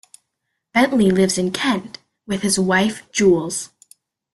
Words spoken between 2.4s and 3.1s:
his wife